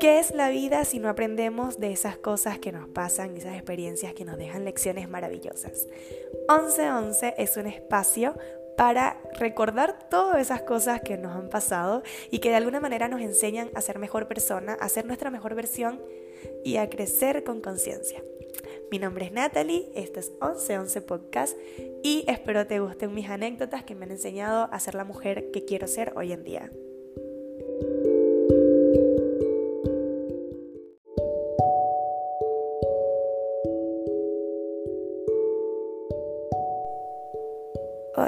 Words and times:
¿Qué 0.00 0.20
es 0.20 0.32
la 0.32 0.48
vida 0.48 0.84
si 0.84 1.00
no 1.00 1.08
aprendemos 1.08 1.80
de 1.80 1.90
esas 1.90 2.16
cosas 2.16 2.60
que 2.60 2.70
nos 2.70 2.88
pasan, 2.88 3.36
esas 3.36 3.54
experiencias 3.54 4.14
que 4.14 4.24
nos 4.24 4.38
dejan 4.38 4.64
lecciones 4.64 5.08
maravillosas? 5.08 5.88
1111 6.48 7.34
es 7.36 7.56
un 7.56 7.66
espacio 7.66 8.38
para 8.76 9.20
recordar 9.40 10.08
todas 10.08 10.40
esas 10.40 10.62
cosas 10.62 11.00
que 11.00 11.18
nos 11.18 11.34
han 11.34 11.48
pasado 11.48 12.04
y 12.30 12.38
que 12.38 12.50
de 12.50 12.54
alguna 12.54 12.78
manera 12.78 13.08
nos 13.08 13.20
enseñan 13.20 13.70
a 13.74 13.80
ser 13.80 13.98
mejor 13.98 14.28
persona, 14.28 14.74
a 14.74 14.88
ser 14.88 15.04
nuestra 15.04 15.30
mejor 15.30 15.56
versión 15.56 16.00
y 16.64 16.76
a 16.76 16.88
crecer 16.88 17.42
con 17.42 17.60
conciencia. 17.60 18.22
Mi 18.92 19.00
nombre 19.00 19.24
es 19.24 19.32
Natalie, 19.32 19.90
este 19.96 20.20
es 20.20 20.30
1111 20.40 21.00
Podcast 21.02 21.58
y 22.04 22.24
espero 22.28 22.68
te 22.68 22.78
gusten 22.78 23.14
mis 23.14 23.28
anécdotas 23.28 23.82
que 23.82 23.96
me 23.96 24.04
han 24.04 24.12
enseñado 24.12 24.68
a 24.72 24.78
ser 24.78 24.94
la 24.94 25.02
mujer 25.02 25.50
que 25.50 25.64
quiero 25.64 25.88
ser 25.88 26.12
hoy 26.14 26.32
en 26.32 26.44
día. 26.44 26.70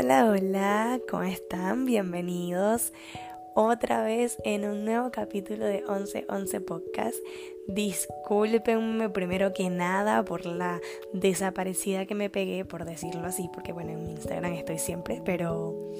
Hola, 0.03 0.31
hola, 0.31 1.01
¿cómo 1.11 1.25
están? 1.25 1.85
Bienvenidos 1.85 2.95
otra 3.53 4.03
vez 4.03 4.39
en 4.45 4.65
un 4.65 4.87
nuevo 4.87 5.11
capítulo 5.11 5.67
de 5.67 5.83
1111 5.83 6.61
Podcast. 6.63 7.17
Discúlpenme 7.69 9.11
primero 9.11 9.53
que 9.53 9.69
nada 9.69 10.25
por 10.25 10.47
la 10.47 10.81
desaparecida 11.13 12.07
que 12.07 12.15
me 12.15 12.31
pegué, 12.31 12.65
por 12.65 12.87
decirlo 12.87 13.27
así, 13.27 13.51
porque 13.53 13.75
bueno, 13.75 13.91
en 13.91 14.09
Instagram 14.09 14.55
estoy 14.55 14.79
siempre, 14.79 15.21
pero 15.23 15.93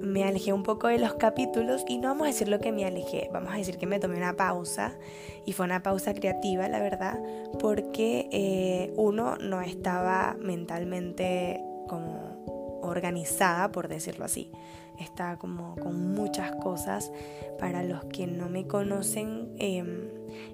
me 0.00 0.22
alejé 0.22 0.52
un 0.52 0.62
poco 0.62 0.86
de 0.86 1.00
los 1.00 1.14
capítulos 1.14 1.84
y 1.88 1.98
no 1.98 2.10
vamos 2.10 2.26
a 2.26 2.30
decir 2.30 2.46
lo 2.46 2.60
que 2.60 2.70
me 2.70 2.84
alejé, 2.84 3.28
vamos 3.32 3.52
a 3.52 3.56
decir 3.56 3.76
que 3.76 3.88
me 3.88 3.98
tomé 3.98 4.18
una 4.18 4.36
pausa 4.36 4.96
y 5.44 5.52
fue 5.52 5.66
una 5.66 5.82
pausa 5.82 6.14
creativa, 6.14 6.68
la 6.68 6.78
verdad, 6.78 7.20
porque 7.58 8.28
eh, 8.30 8.92
uno 8.94 9.36
no 9.38 9.62
estaba 9.62 10.36
mentalmente 10.38 11.60
como 11.88 12.31
organizada, 12.92 13.72
por 13.72 13.88
decirlo 13.88 14.24
así. 14.24 14.50
Está 14.98 15.36
como 15.36 15.74
con 15.76 16.12
muchas 16.14 16.52
cosas. 16.56 17.10
Para 17.58 17.82
los 17.82 18.04
que 18.06 18.26
no 18.26 18.48
me 18.48 18.66
conocen, 18.66 19.54
em, 19.58 20.08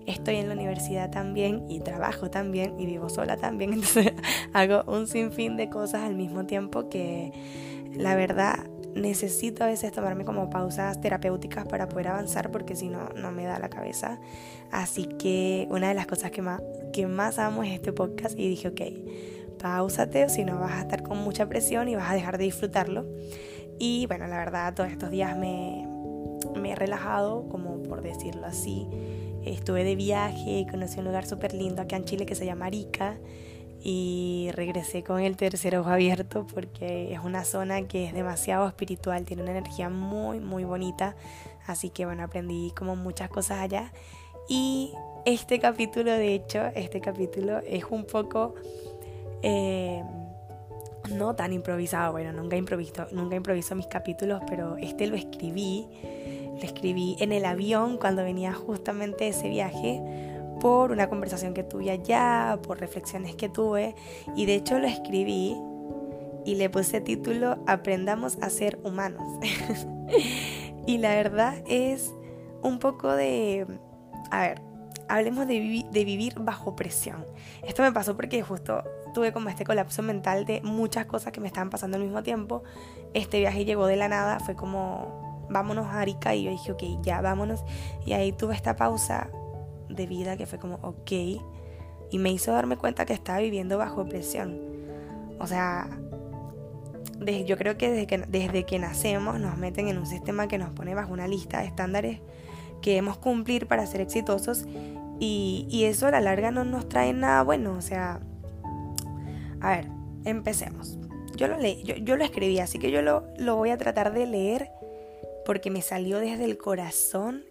estoy 0.06 0.36
en 0.36 0.48
la 0.48 0.54
universidad 0.54 1.10
también 1.10 1.64
y 1.68 1.80
trabajo 1.80 2.30
también 2.30 2.78
y 2.78 2.86
vivo 2.86 3.08
sola 3.08 3.36
también. 3.36 3.80
Hago 4.52 4.84
un 4.90 5.06
sinfín 5.06 5.56
de 5.56 5.68
cosas 5.68 6.02
al 6.02 6.14
mismo 6.14 6.46
tiempo 6.46 6.88
que 6.88 7.32
la 7.94 8.14
verdad 8.14 8.66
necesito 8.94 9.64
a 9.64 9.66
veces 9.68 9.92
tomarme 9.92 10.24
como 10.24 10.50
pausas 10.50 11.00
terapéuticas 11.00 11.66
para 11.66 11.88
poder 11.88 12.08
avanzar 12.08 12.50
porque 12.50 12.74
si 12.74 12.88
no, 12.88 13.08
no 13.16 13.32
me 13.32 13.44
da 13.44 13.58
la 13.58 13.68
cabeza. 13.68 14.18
Así 14.70 15.06
que 15.06 15.66
una 15.70 15.88
de 15.88 15.94
las 15.94 16.06
cosas 16.06 16.30
que 16.30 16.42
más, 16.42 16.62
que 16.92 17.06
más 17.06 17.38
amo 17.38 17.62
es 17.62 17.72
este 17.72 17.92
podcast 17.92 18.38
y 18.38 18.48
dije, 18.48 18.68
ok 18.68 18.80
pausate 19.58 20.24
o 20.24 20.28
si 20.28 20.44
no 20.44 20.58
vas 20.58 20.72
a 20.72 20.80
estar 20.80 21.02
con 21.02 21.18
mucha 21.18 21.48
presión 21.48 21.88
y 21.88 21.96
vas 21.96 22.10
a 22.10 22.14
dejar 22.14 22.38
de 22.38 22.44
disfrutarlo. 22.44 23.04
Y 23.78 24.06
bueno, 24.06 24.26
la 24.26 24.38
verdad, 24.38 24.74
todos 24.74 24.90
estos 24.90 25.10
días 25.10 25.36
me, 25.36 25.86
me 26.56 26.72
he 26.72 26.74
relajado, 26.74 27.48
como 27.48 27.82
por 27.82 28.02
decirlo 28.02 28.46
así. 28.46 28.86
Estuve 29.44 29.84
de 29.84 29.94
viaje, 29.94 30.66
conocí 30.70 30.98
un 30.98 31.06
lugar 31.06 31.26
súper 31.26 31.54
lindo 31.54 31.82
acá 31.82 31.96
en 31.96 32.04
Chile 32.04 32.26
que 32.26 32.34
se 32.34 32.44
llama 32.44 32.66
Arica 32.66 33.18
y 33.80 34.50
regresé 34.54 35.04
con 35.04 35.20
el 35.20 35.36
tercer 35.36 35.76
ojo 35.76 35.90
abierto 35.90 36.46
porque 36.52 37.12
es 37.12 37.20
una 37.20 37.44
zona 37.44 37.86
que 37.86 38.06
es 38.06 38.12
demasiado 38.12 38.66
espiritual, 38.66 39.24
tiene 39.24 39.42
una 39.42 39.52
energía 39.52 39.88
muy, 39.88 40.40
muy 40.40 40.64
bonita. 40.64 41.14
Así 41.66 41.90
que 41.90 42.04
bueno, 42.04 42.24
aprendí 42.24 42.72
como 42.76 42.96
muchas 42.96 43.28
cosas 43.30 43.58
allá. 43.58 43.92
Y 44.48 44.92
este 45.24 45.60
capítulo, 45.60 46.10
de 46.10 46.34
hecho, 46.34 46.66
este 46.74 47.00
capítulo 47.00 47.58
es 47.58 47.84
un 47.84 48.04
poco 48.04 48.54
eh, 49.42 50.02
no 51.10 51.34
tan 51.34 51.52
improvisado, 51.52 52.12
bueno, 52.12 52.32
nunca 52.32 52.56
improviso, 52.56 53.06
nunca 53.12 53.36
improviso 53.36 53.74
mis 53.74 53.86
capítulos, 53.86 54.42
pero 54.48 54.76
este 54.76 55.06
lo 55.06 55.16
escribí, 55.16 55.86
lo 56.54 56.62
escribí 56.62 57.16
en 57.20 57.32
el 57.32 57.44
avión 57.44 57.98
cuando 57.98 58.22
venía 58.22 58.52
justamente 58.52 59.28
ese 59.28 59.48
viaje 59.48 60.02
por 60.60 60.90
una 60.90 61.08
conversación 61.08 61.54
que 61.54 61.62
tuve 61.62 61.90
allá, 61.90 62.58
por 62.62 62.80
reflexiones 62.80 63.36
que 63.36 63.48
tuve 63.48 63.94
y 64.34 64.46
de 64.46 64.56
hecho 64.56 64.78
lo 64.78 64.86
escribí 64.86 65.56
y 66.44 66.54
le 66.54 66.70
puse 66.70 67.00
título 67.00 67.58
Aprendamos 67.66 68.38
a 68.40 68.50
ser 68.50 68.78
humanos. 68.82 69.22
y 70.86 70.98
la 70.98 71.10
verdad 71.10 71.62
es 71.66 72.12
un 72.62 72.78
poco 72.78 73.12
de, 73.12 73.66
a 74.30 74.40
ver, 74.40 74.62
hablemos 75.08 75.46
de, 75.46 75.84
de, 75.90 76.04
vivir 76.04 76.38
bajo 76.38 76.74
presión. 76.74 77.26
Esto 77.62 77.82
me 77.82 77.92
pasó 77.92 78.16
porque 78.16 78.42
justo 78.42 78.82
tuve 79.18 79.32
como 79.32 79.48
este 79.48 79.64
colapso 79.64 80.00
mental 80.00 80.44
de 80.44 80.60
muchas 80.62 81.06
cosas 81.06 81.32
que 81.32 81.40
me 81.40 81.48
estaban 81.48 81.70
pasando 81.70 81.96
al 81.96 82.04
mismo 82.04 82.22
tiempo. 82.22 82.62
Este 83.14 83.40
viaje 83.40 83.64
llegó 83.64 83.86
de 83.86 83.96
la 83.96 84.06
nada, 84.06 84.38
fue 84.38 84.54
como, 84.54 85.48
vámonos 85.50 85.86
a 85.86 86.02
Arica 86.02 86.36
y 86.36 86.44
yo 86.44 86.52
dije, 86.52 86.70
ok, 86.70 87.02
ya 87.02 87.20
vámonos. 87.20 87.64
Y 88.06 88.12
ahí 88.12 88.30
tuve 88.30 88.54
esta 88.54 88.76
pausa 88.76 89.28
de 89.88 90.06
vida 90.06 90.36
que 90.36 90.46
fue 90.46 90.60
como, 90.60 90.76
ok. 90.82 91.10
Y 91.10 92.18
me 92.20 92.30
hizo 92.30 92.52
darme 92.52 92.76
cuenta 92.76 93.06
que 93.06 93.12
estaba 93.12 93.40
viviendo 93.40 93.76
bajo 93.76 94.04
presión. 94.04 94.56
O 95.40 95.48
sea, 95.48 95.90
yo 97.44 97.56
creo 97.56 97.76
que 97.76 97.90
desde, 97.90 98.06
que 98.06 98.18
desde 98.18 98.66
que 98.66 98.78
nacemos 98.78 99.40
nos 99.40 99.58
meten 99.58 99.88
en 99.88 99.98
un 99.98 100.06
sistema 100.06 100.46
que 100.46 100.58
nos 100.58 100.70
pone 100.70 100.94
bajo 100.94 101.12
una 101.12 101.26
lista 101.26 101.58
de 101.58 101.66
estándares 101.66 102.20
que 102.82 102.90
debemos 102.90 103.18
cumplir 103.18 103.66
para 103.66 103.84
ser 103.84 104.00
exitosos 104.00 104.66
y, 105.18 105.66
y, 105.68 105.86
eso 105.86 106.06
a 106.06 106.12
la 106.12 106.20
larga 106.20 106.52
no 106.52 106.62
nos 106.62 106.88
trae 106.88 107.12
nada 107.12 107.42
bueno. 107.42 107.72
O 107.72 107.80
sea, 107.80 108.20
a 109.60 109.76
ver, 109.76 109.86
empecemos. 110.24 110.98
Yo 111.36 111.46
lo 111.46 111.56
leí, 111.56 111.82
yo, 111.84 112.16
lo 112.16 112.24
escribí, 112.24 112.58
así 112.58 112.78
que 112.78 112.90
yo 112.90 113.02
lo, 113.02 113.24
lo, 113.38 113.56
voy 113.56 113.70
a 113.70 113.78
tratar 113.78 114.12
de 114.12 114.26
leer 114.26 114.70
porque 115.44 115.70
me 115.70 115.82
salió 115.82 116.18
desde 116.18 116.44
el 116.44 116.58
corazón 116.58 117.44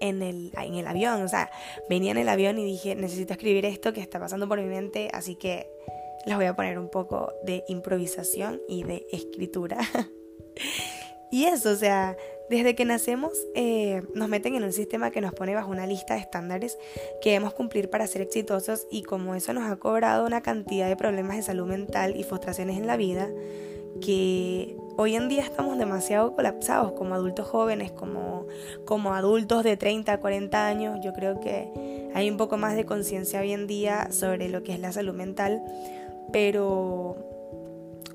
en 0.00 0.22
el, 0.22 0.52
en 0.56 0.74
el 0.74 0.86
avión. 0.86 1.22
O 1.22 1.28
sea, 1.28 1.50
venía 1.88 2.10
en 2.10 2.18
el 2.18 2.28
avión 2.28 2.58
y 2.58 2.64
dije, 2.64 2.94
necesito 2.94 3.32
escribir 3.32 3.64
esto 3.64 3.92
que 3.92 4.00
está 4.00 4.18
pasando 4.18 4.46
por 4.46 4.60
mi 4.60 4.68
mente, 4.68 5.08
así 5.12 5.36
que 5.36 5.70
les 6.26 6.36
voy 6.36 6.46
a 6.46 6.54
poner 6.54 6.78
un 6.78 6.90
poco 6.90 7.32
de 7.44 7.64
improvisación 7.68 8.60
y 8.68 8.82
de 8.82 9.06
escritura. 9.10 9.78
y 11.30 11.44
eso, 11.44 11.70
o 11.70 11.76
sea, 11.76 12.16
desde 12.50 12.74
que 12.74 12.84
nacemos 12.84 13.30
eh, 13.54 14.02
nos 14.12 14.28
meten 14.28 14.56
en 14.56 14.64
un 14.64 14.72
sistema 14.72 15.12
que 15.12 15.20
nos 15.20 15.32
pone 15.32 15.54
bajo 15.54 15.70
una 15.70 15.86
lista 15.86 16.14
de 16.14 16.20
estándares 16.20 16.76
que 17.22 17.30
debemos 17.30 17.54
cumplir 17.54 17.88
para 17.88 18.08
ser 18.08 18.22
exitosos 18.22 18.88
y 18.90 19.04
como 19.04 19.36
eso 19.36 19.52
nos 19.52 19.70
ha 19.70 19.76
cobrado 19.76 20.26
una 20.26 20.40
cantidad 20.40 20.88
de 20.88 20.96
problemas 20.96 21.36
de 21.36 21.44
salud 21.44 21.68
mental 21.68 22.16
y 22.16 22.24
frustraciones 22.24 22.76
en 22.76 22.88
la 22.88 22.96
vida, 22.96 23.28
que 24.00 24.76
hoy 24.96 25.14
en 25.14 25.28
día 25.28 25.42
estamos 25.42 25.78
demasiado 25.78 26.34
colapsados 26.34 26.90
como 26.92 27.14
adultos 27.14 27.46
jóvenes, 27.46 27.92
como, 27.92 28.48
como 28.84 29.14
adultos 29.14 29.62
de 29.62 29.76
30 29.76 30.12
a 30.12 30.18
40 30.18 30.66
años. 30.66 30.98
Yo 31.04 31.12
creo 31.12 31.38
que 31.38 32.10
hay 32.14 32.28
un 32.28 32.36
poco 32.36 32.56
más 32.56 32.74
de 32.74 32.84
conciencia 32.84 33.40
hoy 33.40 33.52
en 33.52 33.68
día 33.68 34.10
sobre 34.10 34.48
lo 34.48 34.64
que 34.64 34.72
es 34.72 34.80
la 34.80 34.90
salud 34.90 35.14
mental, 35.14 35.62
pero 36.32 37.16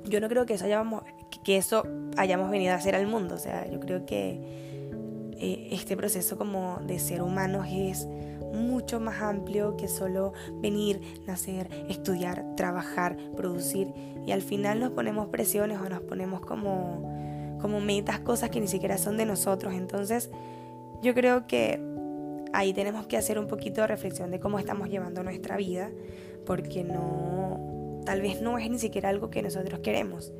yo 0.04 0.20
no 0.20 0.28
creo 0.28 0.46
que 0.46 0.56
eso 0.56 0.66
hayamos, 0.66 1.04
que 1.46 1.58
eso 1.58 1.88
hayamos 2.18 2.50
venido 2.50 2.74
a 2.74 2.76
hacer 2.76 2.96
al 2.96 3.08
mundo. 3.08 3.36
O 3.36 3.38
sea, 3.38 3.70
yo 3.70 3.80
creo 3.80 4.06
que 4.06 4.40
eh, 5.38 5.70
este 5.72 5.96
proceso 5.96 6.38
como 6.38 6.80
de 6.86 7.00
ser 7.00 7.22
humanos 7.22 7.68
es 7.72 8.08
mucho 8.52 9.00
más 9.00 9.22
amplio 9.22 9.78
que 9.78 9.88
solo 9.88 10.34
venir, 10.62 11.02
nacer, 11.28 11.70
estudiar, 11.88 12.56
trabajar, 12.56 13.16
producir 13.36 13.94
y 14.26 14.32
al 14.32 14.42
final 14.42 14.80
nos 14.80 14.92
ponemos 14.92 15.28
presiones 15.28 15.80
o 15.80 15.88
nos 15.88 16.02
ponemos 16.02 16.42
como, 16.42 17.58
como 17.62 17.80
metas, 17.80 18.20
cosas 18.20 18.50
que 18.50 18.60
ni 18.60 18.68
siquiera 18.68 18.98
son 18.98 19.16
de 19.16 19.26
nosotros. 19.26 19.74
Entonces 19.74 20.32
yo 21.04 21.14
creo 21.14 21.46
que 21.46 21.80
ahí 22.54 22.74
tenemos 22.74 23.06
que 23.06 23.18
hacer 23.18 23.38
un 23.38 23.48
poquito 23.48 23.82
de 23.82 23.88
reflexión 23.88 24.32
de 24.32 24.40
cómo 24.40 24.58
estamos 24.58 24.90
llevando 24.90 25.22
nuestra 25.22 25.58
vida 25.58 25.92
porque 26.46 26.84
no, 26.84 28.02
tal 28.04 28.22
vez 28.22 28.42
no 28.42 28.58
es 28.58 28.68
ni 28.70 28.80
siquiera 28.80 29.10
algo 29.10 29.30
que 29.30 29.44
nosotros 29.44 29.82
queremos. 29.82 30.34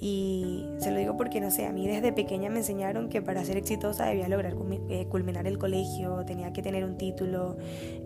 Y 0.00 0.66
se 0.78 0.90
lo 0.90 0.98
digo 0.98 1.16
porque, 1.16 1.40
no 1.40 1.50
sé, 1.50 1.66
a 1.66 1.72
mí 1.72 1.86
desde 1.86 2.12
pequeña 2.12 2.50
me 2.50 2.58
enseñaron 2.58 3.08
que 3.08 3.22
para 3.22 3.44
ser 3.44 3.56
exitosa 3.56 4.06
debía 4.06 4.28
lograr 4.28 4.54
eh, 4.88 5.06
culminar 5.08 5.46
el 5.46 5.58
colegio, 5.58 6.24
tenía 6.26 6.52
que 6.52 6.62
tener 6.62 6.84
un 6.84 6.98
título, 6.98 7.56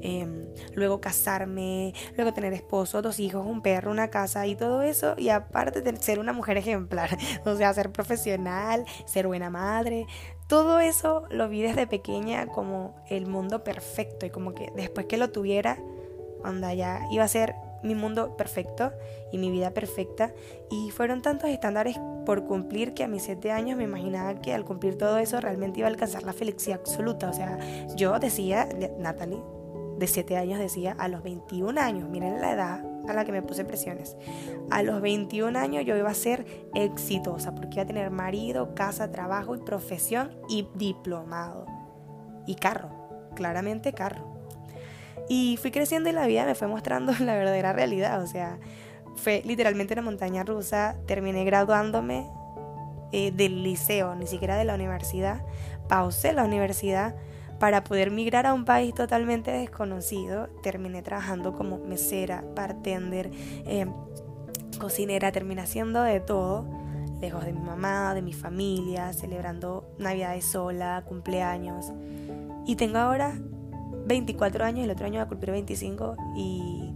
em, 0.00 0.46
luego 0.75 1.00
casarme, 1.00 1.94
luego 2.17 2.32
tener 2.32 2.52
esposo, 2.52 3.02
dos 3.02 3.19
hijos, 3.20 3.46
un 3.46 3.62
perro, 3.62 3.90
una 3.90 4.08
casa 4.08 4.46
y 4.46 4.55
todo 4.55 4.82
eso. 4.82 5.14
Y 5.17 5.31
aparte 5.31 5.81
de 5.81 5.96
ser 5.96 6.19
una 6.19 6.32
mujer 6.32 6.56
ejemplar, 6.56 7.17
o 7.44 7.56
sea, 7.56 7.73
ser 7.75 7.90
profesional, 7.90 8.85
ser 9.06 9.26
buena 9.26 9.50
madre. 9.50 10.06
Todo 10.46 10.81
eso 10.81 11.25
lo 11.31 11.49
vi 11.49 11.62
desde 11.62 11.87
pequeña 11.87 12.46
como 12.46 12.94
el 13.08 13.26
mundo 13.26 13.64
perfecto 13.64 14.25
y 14.25 14.31
como 14.31 14.55
que 14.55 14.73
después 14.75 15.06
que 15.06 15.19
lo 15.19 15.31
tuviera, 15.31 15.79
onda 16.44 16.73
ya 16.75 17.02
iba 17.11 17.25
a 17.25 17.29
ser 17.29 17.55
mi 17.82 17.94
mundo 17.94 18.36
perfecto 18.36 18.92
y 19.32 19.38
mi 19.38 19.50
vida 19.50 19.72
perfecta. 19.72 20.32
Y 20.70 20.90
fueron 20.90 21.22
tantos 21.22 21.50
estándares 21.50 21.98
por 22.26 22.44
cumplir 22.44 22.94
que 22.94 23.04
a 23.04 23.08
mis 23.08 23.22
siete 23.22 23.52
años 23.52 23.78
me 23.78 23.84
imaginaba 23.84 24.40
que 24.40 24.54
al 24.54 24.64
cumplir 24.64 24.98
todo 24.98 25.19
eso 25.19 25.40
realmente 25.40 25.80
iba 25.80 25.88
a 25.88 25.90
alcanzar 25.90 26.22
la 26.22 26.32
felicidad 26.32 26.80
absoluta. 26.80 27.30
O 27.30 27.32
sea, 27.32 27.58
yo 27.96 28.19
decía, 28.19 28.69
Natalie, 28.98 29.42
de 29.98 30.06
siete 30.06 30.36
años 30.36 30.58
decía, 30.58 30.94
a 30.98 31.08
los 31.08 31.22
21 31.22 31.80
años, 31.80 32.08
miren 32.08 32.40
la 32.40 32.52
edad 32.52 32.84
a 33.08 33.14
la 33.14 33.25
que 33.25 33.32
me 33.32 33.42
puse 33.42 33.64
presiones, 33.64 34.16
a 34.70 34.82
los 34.82 35.00
21 35.00 35.58
años 35.58 35.84
yo 35.84 35.96
iba 35.96 36.10
a 36.10 36.14
ser 36.14 36.69
exitosa 36.75 37.54
porque 37.54 37.76
iba 37.76 37.82
a 37.82 37.86
tener 37.86 38.10
marido, 38.10 38.75
casa, 38.75 39.10
trabajo 39.10 39.54
y 39.54 39.58
profesión 39.58 40.36
y 40.48 40.69
diplomado. 40.75 41.66
Y 42.46 42.54
carro, 42.56 42.90
claramente 43.34 43.92
carro. 43.92 44.38
Y 45.28 45.58
fui 45.60 45.70
creciendo 45.70 46.08
y 46.08 46.12
la 46.12 46.26
vida 46.26 46.46
me 46.46 46.54
fue 46.54 46.69
mostrando 46.69 47.12
la 47.20 47.34
verdadera 47.34 47.72
realidad. 47.72 48.22
O 48.22 48.26
sea, 48.26 48.58
fue 49.16 49.42
literalmente 49.44 49.94
una 49.94 50.02
montaña 50.02 50.44
rusa. 50.44 50.96
Terminé 51.06 51.44
graduándome 51.44 52.26
eh, 53.12 53.30
del 53.32 53.62
liceo, 53.62 54.14
ni 54.14 54.26
siquiera 54.26 54.56
de 54.56 54.64
la 54.64 54.75
universidad. 54.75 55.42
Pausé 55.88 56.32
la 56.32 56.44
universidad 56.44 57.14
para 57.58 57.82
poder 57.82 58.10
migrar 58.10 58.46
a 58.46 58.54
un 58.54 58.64
país 58.64 58.94
totalmente 58.94 59.50
desconocido. 59.50 60.48
Terminé 60.62 61.02
trabajando 61.02 61.52
como 61.52 61.78
mesera, 61.78 62.44
bartender, 62.54 63.30
eh, 63.66 63.86
cocinera. 64.78 65.32
Terminé 65.32 65.62
haciendo 65.62 66.02
de 66.02 66.20
todo. 66.20 66.66
Lejos 67.20 67.44
de 67.44 67.52
mi 67.52 67.60
mamá, 67.60 68.14
de 68.14 68.22
mi 68.22 68.32
familia, 68.32 69.12
celebrando 69.12 69.92
Navidades 69.98 70.44
sola, 70.44 71.02
cumpleaños. 71.04 71.92
Y 72.64 72.76
tengo 72.76 72.98
ahora 72.98 73.34
24 74.08 74.64
años, 74.64 74.84
el 74.84 74.90
otro 74.90 75.06
año 75.06 75.19
va 75.19 75.25
a 75.25 75.28
cumplir 75.28 75.52
25 75.52 76.16
y, 76.37 76.93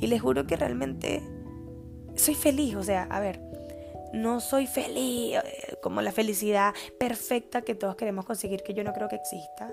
y 0.00 0.06
les 0.06 0.20
juro 0.20 0.46
que 0.46 0.56
realmente 0.56 1.22
soy 2.16 2.34
feliz, 2.34 2.74
o 2.74 2.82
sea, 2.82 3.04
a 3.04 3.20
ver, 3.20 3.40
no 4.12 4.40
soy 4.40 4.66
feliz 4.66 5.36
eh, 5.36 5.76
como 5.82 6.02
la 6.02 6.12
felicidad 6.12 6.74
perfecta 6.98 7.62
que 7.62 7.74
todos 7.74 7.96
queremos 7.96 8.24
conseguir, 8.24 8.62
que 8.62 8.74
yo 8.74 8.84
no 8.84 8.92
creo 8.92 9.08
que 9.08 9.16
exista, 9.16 9.72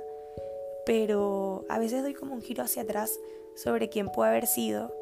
pero 0.85 1.65
a 1.69 1.79
veces 1.79 2.03
doy 2.03 2.13
como 2.13 2.33
un 2.33 2.41
giro 2.41 2.63
hacia 2.63 2.83
atrás 2.83 3.17
sobre 3.55 3.89
quién 3.89 4.09
puede 4.09 4.29
haber 4.31 4.47
sido, 4.47 4.93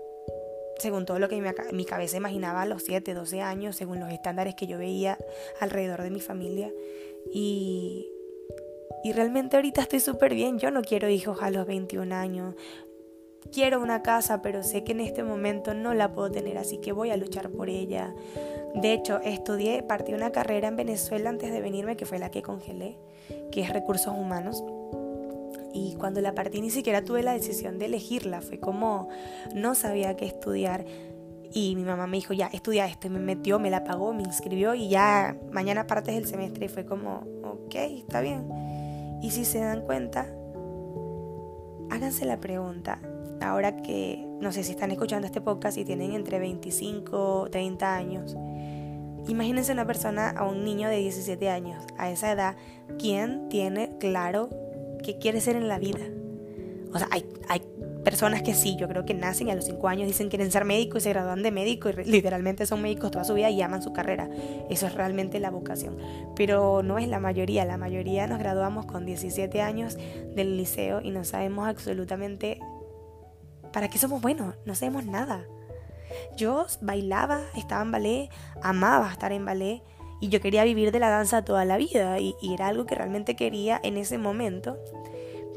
según 0.77 1.05
todo 1.05 1.19
lo 1.19 1.29
que 1.29 1.41
mi, 1.71 1.85
cabeza 1.85 2.17
imaginaba 2.17 2.61
a 2.61 2.65
los 2.65 2.83
7, 2.83 3.13
12 3.13 3.41
años, 3.41 3.75
según 3.75 3.99
los 3.99 4.11
estándares 4.11 4.55
que 4.55 4.67
yo 4.67 4.77
veía 4.77 5.17
alrededor 5.59 6.03
de 6.03 6.11
mi 6.11 6.19
familia, 6.19 6.71
y, 7.31 8.09
y 9.03 9.11
realmente 9.11 9.57
ahorita 9.57 9.81
estoy 9.81 9.99
súper 9.99 10.33
bien. 10.33 10.57
Yo 10.57 10.71
no 10.71 10.81
quiero 10.81 11.09
hijos 11.09 11.41
a 11.41 11.51
los 11.51 11.67
21 11.67 12.15
años. 12.15 12.55
Quiero 13.51 13.81
una 13.81 14.01
casa, 14.01 14.41
pero 14.41 14.63
sé 14.63 14.83
que 14.85 14.93
en 14.93 15.01
este 15.01 15.23
momento 15.23 15.73
no 15.73 15.93
la 15.93 16.13
puedo 16.13 16.31
tener, 16.31 16.57
así 16.57 16.77
que 16.77 16.93
voy 16.93 17.09
a 17.09 17.17
luchar 17.17 17.49
por 17.49 17.69
ella. 17.69 18.15
De 18.73 18.93
hecho, 18.93 19.19
estudié, 19.19 19.83
partí 19.83 20.13
una 20.13 20.31
carrera 20.31 20.69
en 20.69 20.77
Venezuela 20.77 21.29
antes 21.29 21.51
de 21.51 21.59
venirme, 21.59 21.97
que 21.97 22.05
fue 22.05 22.17
la 22.17 22.31
que 22.31 22.41
congelé, 22.41 22.97
que 23.51 23.61
es 23.61 23.69
recursos 23.69 24.13
humanos. 24.17 24.63
Y 25.73 25.95
cuando 25.95 26.21
la 26.21 26.33
partí 26.33 26.61
ni 26.61 26.69
siquiera 26.69 27.03
tuve 27.03 27.21
la 27.21 27.33
decisión 27.33 27.79
de 27.79 27.87
elegirla, 27.87 28.41
fue 28.41 28.59
como 28.59 29.09
no 29.53 29.75
sabía 29.75 30.15
qué 30.15 30.25
estudiar. 30.25 30.85
Y 31.51 31.75
mi 31.75 31.83
mamá 31.83 32.07
me 32.07 32.17
dijo, 32.17 32.33
ya, 32.33 32.47
estudia 32.47 32.87
esto. 32.87 33.07
Y 33.07 33.09
me 33.09 33.19
metió, 33.19 33.59
me 33.59 33.69
la 33.69 33.83
pagó, 33.83 34.13
me 34.13 34.23
inscribió 34.23 34.73
y 34.73 34.87
ya 34.87 35.37
mañana 35.51 35.85
partes 35.85 36.15
del 36.15 36.25
semestre. 36.25 36.65
Y 36.65 36.69
fue 36.69 36.85
como, 36.85 37.27
ok, 37.43 37.75
está 37.75 38.21
bien. 38.21 38.72
Y 39.23 39.31
si 39.31 39.45
se 39.45 39.59
dan 39.59 39.83
cuenta, 39.83 40.27
háganse 41.89 42.25
la 42.25 42.41
pregunta, 42.41 42.99
ahora 43.39 43.81
que 43.81 44.27
no 44.41 44.51
sé 44.51 44.65
si 44.65 44.71
están 44.71 44.91
escuchando 44.91 45.25
este 45.25 45.39
podcast 45.39 45.77
y 45.77 45.85
tienen 45.85 46.11
entre 46.11 46.39
25 46.39 47.39
o 47.43 47.49
30 47.49 47.95
años, 47.95 48.35
imagínense 49.29 49.71
una 49.71 49.87
persona 49.87 50.29
a 50.29 50.45
un 50.45 50.65
niño 50.65 50.89
de 50.89 50.97
17 50.97 51.49
años, 51.49 51.85
a 51.97 52.11
esa 52.11 52.33
edad, 52.33 52.57
¿quién 52.99 53.47
tiene 53.47 53.97
claro 53.97 54.49
qué 55.01 55.17
quiere 55.19 55.39
ser 55.39 55.55
en 55.55 55.69
la 55.69 55.79
vida? 55.79 56.03
O 56.91 56.99
sea, 56.99 57.07
hay, 57.09 57.25
hay 57.47 57.61
personas 58.03 58.41
que 58.41 58.53
sí, 58.53 58.75
yo 58.75 58.87
creo 58.87 59.05
que 59.05 59.13
nacen 59.13 59.49
a 59.49 59.55
los 59.55 59.65
5 59.65 59.87
años 59.87 60.07
dicen 60.07 60.27
que 60.27 60.37
quieren 60.37 60.51
ser 60.51 60.65
médico 60.65 60.97
y 60.97 61.01
se 61.01 61.09
gradúan 61.09 61.41
de 61.41 61.51
médico 61.51 61.89
y 61.89 61.93
literalmente 62.03 62.65
son 62.65 62.81
médicos 62.81 63.11
toda 63.11 63.23
su 63.23 63.33
vida 63.33 63.49
y 63.49 63.61
aman 63.61 63.81
su 63.81 63.93
carrera. 63.93 64.29
Eso 64.69 64.87
es 64.87 64.93
realmente 64.93 65.39
la 65.39 65.49
vocación. 65.49 65.97
Pero 66.35 66.83
no 66.83 66.99
es 66.99 67.07
la 67.07 67.19
mayoría, 67.19 67.65
la 67.65 67.77
mayoría 67.77 68.27
nos 68.27 68.39
graduamos 68.39 68.85
con 68.85 69.05
17 69.05 69.61
años 69.61 69.97
del 70.35 70.57
liceo 70.57 71.01
y 71.01 71.11
no 71.11 71.23
sabemos 71.23 71.67
absolutamente 71.67 72.59
para 73.71 73.89
qué 73.89 73.97
somos 73.97 74.21
buenos, 74.21 74.55
no 74.65 74.75
sabemos 74.75 75.05
nada. 75.05 75.45
Yo 76.37 76.67
bailaba, 76.81 77.41
estaba 77.55 77.81
en 77.81 77.91
ballet, 77.91 78.29
amaba 78.61 79.11
estar 79.11 79.31
en 79.31 79.45
ballet 79.45 79.81
y 80.21 80.29
yo 80.29 80.41
quería 80.41 80.63
vivir 80.63 80.91
de 80.91 80.99
la 80.99 81.09
danza 81.09 81.43
toda 81.43 81.65
la 81.65 81.77
vida 81.77 82.19
y, 82.19 82.35
y 82.41 82.53
era 82.53 82.67
algo 82.67 82.85
que 82.85 82.95
realmente 82.95 83.35
quería 83.35 83.79
en 83.83 83.97
ese 83.97 84.17
momento. 84.17 84.77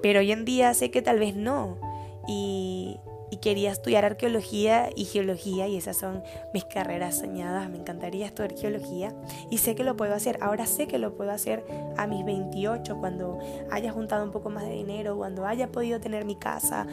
Pero 0.03 0.21
hoy 0.21 0.33
en 0.33 0.45
día 0.45 0.73
sé 0.75 0.91
que 0.91 1.03
tal 1.03 1.19
vez 1.19 1.35
no 1.35 1.79
y, 2.27 3.01
quería 3.43 3.71
estudiar 3.71 4.05
arqueología 4.05 4.89
y 4.97 5.05
geología 5.05 5.69
y 5.69 5.77
esas 5.77 5.99
son 5.99 6.23
mis 6.55 6.65
carreras 6.65 7.19
soñadas. 7.19 7.69
Me 7.69 7.77
encantaría 7.77 8.27
estudiar 8.27 8.57
geología 8.57 9.15
y 9.51 9.59
sé 9.59 9.77
que 9.77 9.85
lo 9.85 9.95
puedo 9.95 10.15
hacer. 10.15 10.39
Ahora 10.41 10.67
sé 10.67 10.89
que 10.89 10.99
lo 10.99 11.15
puedo 11.15 11.31
hacer 11.31 11.63
a 11.97 12.07
mis 12.07 12.25
28 12.25 12.97
cuando 12.99 13.39
haya 13.71 13.93
juntado 13.93 14.25
un 14.25 14.33
poco 14.33 14.49
más 14.49 14.65
de 14.65 14.73
dinero, 14.73 15.17
cuando 15.17 15.47
haya 15.47 15.71
podido 15.71 16.01
tener 16.01 16.25
mi 16.25 16.35
casa. 16.35 16.87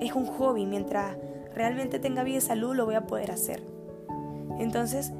Es 0.00 0.12
un 0.12 0.26
hobby. 0.26 0.64
Mientras 0.64 1.16
realmente 1.54 1.98
tenga 1.98 2.22
vida 2.22 2.38
y 2.38 2.40
salud 2.40 2.74
lo 2.74 2.86
voy 2.86 2.94
a 2.94 3.06
poder 3.06 3.32
hacer. 3.32 3.60
Entonces, 4.58 5.12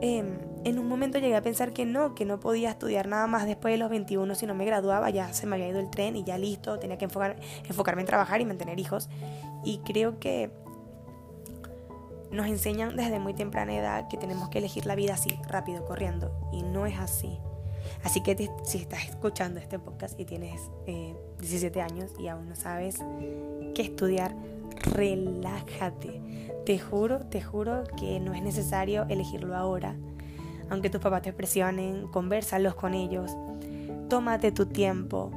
eh, 0.00 0.24
en 0.64 0.78
un 0.78 0.88
momento 0.88 1.18
llegué 1.18 1.36
a 1.36 1.42
pensar 1.42 1.72
que 1.72 1.84
no, 1.84 2.14
que 2.14 2.24
no 2.24 2.40
podía 2.40 2.70
estudiar 2.70 3.06
nada 3.06 3.26
más 3.26 3.46
después 3.46 3.72
de 3.72 3.78
los 3.78 3.90
21 3.90 4.34
si 4.34 4.46
no 4.46 4.54
me 4.54 4.64
graduaba, 4.64 5.10
ya 5.10 5.32
se 5.32 5.46
me 5.46 5.56
había 5.56 5.68
ido 5.68 5.78
el 5.78 5.90
tren 5.90 6.16
y 6.16 6.24
ya 6.24 6.38
listo, 6.38 6.78
tenía 6.78 6.96
que 6.96 7.04
enfocarme 7.04 8.00
en 8.00 8.06
trabajar 8.06 8.40
y 8.40 8.46
mantener 8.46 8.80
hijos. 8.80 9.10
Y 9.62 9.78
creo 9.78 10.18
que 10.18 10.50
nos 12.30 12.46
enseñan 12.46 12.96
desde 12.96 13.20
muy 13.20 13.34
temprana 13.34 13.74
edad 13.74 14.08
que 14.08 14.16
tenemos 14.16 14.48
que 14.48 14.58
elegir 14.58 14.86
la 14.86 14.94
vida 14.94 15.14
así, 15.14 15.38
rápido, 15.48 15.84
corriendo, 15.84 16.32
y 16.50 16.62
no 16.62 16.86
es 16.86 16.98
así. 16.98 17.38
Así 18.02 18.22
que 18.22 18.50
si 18.64 18.78
estás 18.78 19.04
escuchando 19.04 19.60
este 19.60 19.78
podcast 19.78 20.18
y 20.18 20.24
tienes 20.24 20.60
17 20.86 21.78
eh, 21.78 21.82
años 21.82 22.12
y 22.18 22.28
aún 22.28 22.48
no 22.48 22.56
sabes 22.56 23.00
qué 23.74 23.82
estudiar, 23.82 24.34
relájate. 24.76 26.22
Te 26.64 26.78
juro, 26.78 27.20
te 27.26 27.42
juro 27.42 27.84
que 27.98 28.18
no 28.20 28.32
es 28.32 28.42
necesario 28.42 29.04
elegirlo 29.10 29.54
ahora 29.54 29.94
aunque 30.74 30.90
tus 30.90 31.00
papás 31.00 31.22
te 31.22 31.32
presionen, 31.32 32.08
conversalos 32.08 32.74
con 32.74 32.94
ellos, 32.94 33.30
tómate 34.08 34.52
tu 34.52 34.66
tiempo. 34.66 35.30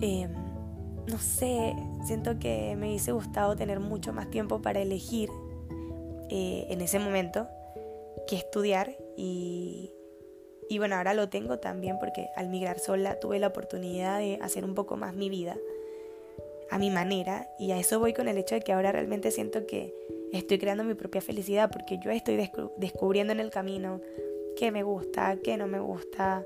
Em, 0.00 0.32
no 1.06 1.18
sé, 1.18 1.74
siento 2.06 2.38
que 2.38 2.74
me 2.76 2.88
hubiese 2.88 3.12
gustado 3.12 3.56
tener 3.56 3.80
mucho 3.80 4.12
más 4.12 4.30
tiempo 4.30 4.62
para 4.62 4.80
elegir 4.80 5.28
eh, 6.30 6.66
en 6.70 6.80
ese 6.80 6.98
momento 6.98 7.46
que 8.26 8.36
estudiar 8.36 8.96
y, 9.16 9.92
y 10.70 10.78
bueno, 10.78 10.96
ahora 10.96 11.12
lo 11.12 11.28
tengo 11.28 11.58
también 11.58 11.98
porque 11.98 12.28
al 12.36 12.48
migrar 12.48 12.78
sola 12.78 13.20
tuve 13.20 13.38
la 13.38 13.48
oportunidad 13.48 14.18
de 14.18 14.38
hacer 14.40 14.64
un 14.64 14.74
poco 14.74 14.96
más 14.96 15.14
mi 15.14 15.28
vida 15.28 15.56
a 16.70 16.78
mi 16.78 16.90
manera 16.90 17.48
y 17.58 17.72
a 17.72 17.78
eso 17.78 18.00
voy 18.00 18.14
con 18.14 18.28
el 18.28 18.38
hecho 18.38 18.54
de 18.54 18.62
que 18.62 18.72
ahora 18.72 18.92
realmente 18.92 19.30
siento 19.30 19.66
que 19.66 19.94
estoy 20.32 20.58
creando 20.58 20.84
mi 20.84 20.94
propia 20.94 21.20
felicidad 21.20 21.70
porque 21.70 21.98
yo 22.02 22.10
estoy 22.10 22.50
descubriendo 22.78 23.32
en 23.32 23.40
el 23.40 23.50
camino 23.50 24.00
qué 24.54 24.70
me 24.70 24.82
gusta, 24.82 25.36
qué 25.42 25.56
no 25.56 25.66
me 25.66 25.80
gusta. 25.80 26.44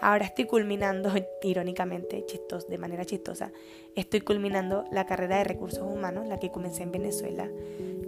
Ahora 0.00 0.24
estoy 0.24 0.44
culminando, 0.44 1.10
irónicamente, 1.42 2.24
chistos, 2.26 2.68
de 2.68 2.78
manera 2.78 3.04
chistosa, 3.04 3.52
estoy 3.94 4.20
culminando 4.20 4.84
la 4.90 5.06
carrera 5.06 5.38
de 5.38 5.44
recursos 5.44 5.82
humanos, 5.82 6.26
la 6.26 6.38
que 6.38 6.50
comencé 6.50 6.82
en 6.82 6.92
Venezuela. 6.92 7.48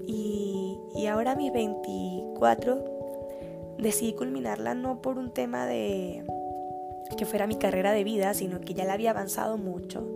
Y, 0.06 0.78
y 0.94 1.06
ahora 1.06 1.34
mis 1.34 1.52
24 1.52 3.76
decidí 3.78 4.14
culminarla 4.14 4.74
no 4.74 5.00
por 5.00 5.18
un 5.18 5.32
tema 5.32 5.66
de 5.66 6.24
que 7.16 7.24
fuera 7.24 7.46
mi 7.46 7.56
carrera 7.56 7.92
de 7.92 8.04
vida, 8.04 8.34
sino 8.34 8.60
que 8.60 8.74
ya 8.74 8.84
la 8.84 8.92
había 8.92 9.10
avanzado 9.10 9.56
mucho. 9.56 10.06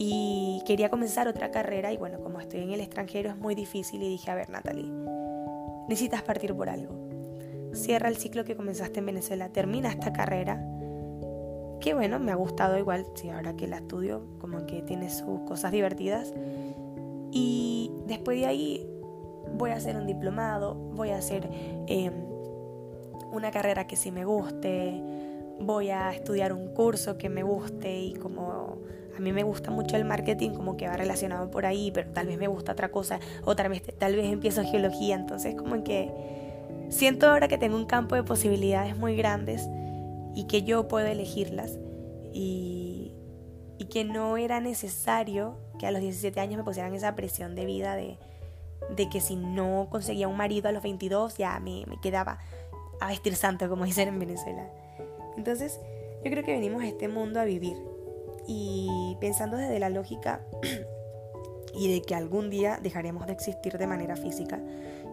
Y 0.00 0.62
quería 0.64 0.90
comenzar 0.90 1.26
otra 1.26 1.50
carrera 1.50 1.92
y 1.92 1.96
bueno, 1.96 2.20
como 2.20 2.40
estoy 2.40 2.60
en 2.60 2.70
el 2.70 2.80
extranjero 2.80 3.30
es 3.30 3.36
muy 3.36 3.56
difícil 3.56 4.00
y 4.00 4.08
dije, 4.08 4.30
a 4.30 4.36
ver 4.36 4.48
Natalie, 4.48 4.88
necesitas 5.88 6.22
partir 6.22 6.54
por 6.54 6.68
algo 6.68 7.07
cierra 7.72 8.08
el 8.08 8.16
ciclo 8.16 8.44
que 8.44 8.56
comenzaste 8.56 9.00
en 9.00 9.06
Venezuela, 9.06 9.50
termina 9.50 9.88
esta 9.88 10.12
carrera, 10.12 10.64
que 11.80 11.94
bueno, 11.94 12.18
me 12.18 12.32
ha 12.32 12.34
gustado 12.34 12.76
igual, 12.78 13.06
si 13.14 13.30
ahora 13.30 13.54
que 13.56 13.66
la 13.66 13.76
estudio, 13.76 14.22
como 14.38 14.66
que 14.66 14.82
tiene 14.82 15.10
sus 15.10 15.40
cosas 15.40 15.72
divertidas. 15.72 16.34
Y 17.30 17.92
después 18.06 18.38
de 18.38 18.46
ahí 18.46 18.90
voy 19.54 19.70
a 19.70 19.76
hacer 19.76 19.96
un 19.96 20.06
diplomado, 20.06 20.74
voy 20.74 21.10
a 21.10 21.18
hacer 21.18 21.48
em, 21.86 22.12
una 23.32 23.50
carrera 23.50 23.86
que 23.86 23.96
sí 23.96 24.10
me 24.10 24.24
guste, 24.24 25.02
voy 25.60 25.90
a 25.90 26.12
estudiar 26.12 26.52
un 26.52 26.68
curso 26.74 27.18
que 27.18 27.28
me 27.28 27.42
guste 27.42 28.00
y 28.00 28.14
como 28.14 28.78
a 29.16 29.20
mí 29.20 29.32
me 29.32 29.42
gusta 29.42 29.70
mucho 29.70 29.96
el 29.96 30.04
marketing, 30.04 30.50
como 30.50 30.76
que 30.76 30.86
va 30.86 30.96
relacionado 30.96 31.50
por 31.50 31.66
ahí, 31.66 31.90
pero 31.92 32.10
tal 32.12 32.28
vez 32.28 32.38
me 32.38 32.46
gusta 32.46 32.72
otra 32.72 32.90
cosa, 32.90 33.18
o 33.44 33.56
tal 33.56 33.68
vez, 33.68 33.82
tal 33.98 34.14
vez 34.14 34.32
empiezo 34.32 34.62
geología, 34.62 35.16
entonces 35.16 35.56
como 35.56 35.82
que 35.82 36.37
siento 36.88 37.28
ahora 37.28 37.48
que 37.48 37.58
tengo 37.58 37.76
un 37.76 37.86
campo 37.86 38.14
de 38.14 38.22
posibilidades 38.22 38.96
muy 38.96 39.16
grandes 39.16 39.68
y 40.34 40.44
que 40.46 40.62
yo 40.62 40.88
puedo 40.88 41.06
elegirlas 41.06 41.78
y, 42.32 43.14
que 43.90 44.04
no 44.04 44.36
era 44.36 44.60
necesario 44.60 45.56
que 45.78 45.86
a 45.86 45.90
los 45.90 46.02
17 46.02 46.38
años 46.40 46.58
me 46.58 46.64
pusieran 46.64 46.92
esa 46.92 47.14
presión 47.14 47.54
de 47.54 47.64
vida 47.64 47.96
de, 47.96 48.18
de 48.94 49.08
que 49.08 49.22
si 49.22 49.34
no 49.34 49.88
conseguía 49.90 50.28
un 50.28 50.36
marido 50.36 50.68
a 50.68 50.72
los 50.72 50.82
22 50.82 51.38
ya 51.38 51.58
me, 51.58 51.86
me 51.86 51.98
quedaba 51.98 52.38
a 53.00 53.08
vestir 53.08 53.34
santo, 53.34 53.66
como 53.68 53.86
dicen 53.86 54.08
en 54.08 54.18
Venezuela. 54.18 54.68
Entonces, 55.38 55.80
yo 56.24 56.30
creo 56.30 56.44
que 56.44 56.52
venimos 56.52 56.82
a 56.82 56.86
este 56.86 57.08
mundo 57.08 57.40
a 57.40 57.44
vivir. 57.44 57.76
Y 58.46 59.16
pensando 59.20 59.56
desde 59.56 59.78
la 59.78 59.90
lógica 59.90 60.40
y 61.74 61.92
de 61.92 62.02
que 62.02 62.14
algún 62.14 62.50
día 62.50 62.78
dejaremos 62.82 63.26
de 63.26 63.32
existir 63.32 63.78
de 63.78 63.86
manera 63.86 64.16
física 64.16 64.60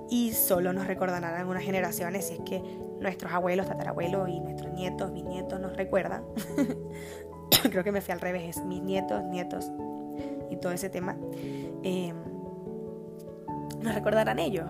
y 0.09 0.33
solo 0.33 0.73
nos 0.73 0.87
recordarán 0.87 1.35
algunas 1.35 1.63
generaciones, 1.63 2.27
si 2.27 2.33
es 2.35 2.39
que 2.41 2.61
nuestros 2.99 3.31
abuelos, 3.33 3.67
tatarabuelos 3.67 4.29
y 4.29 4.39
nuestros 4.39 4.73
nietos, 4.73 5.11
mis 5.11 5.23
nietos 5.23 5.59
nos 5.59 5.75
recuerdan. 5.75 6.23
creo 7.71 7.83
que 7.83 7.91
me 7.91 8.01
fui 8.01 8.13
al 8.13 8.21
revés, 8.21 8.63
mis 8.65 8.81
nietos, 8.81 9.23
nietos 9.23 9.71
y 10.49 10.57
todo 10.57 10.71
ese 10.71 10.89
tema. 10.89 11.15
Em, 11.83 12.15
nos 13.81 13.93
recordarán 13.93 14.39
ellos. 14.39 14.67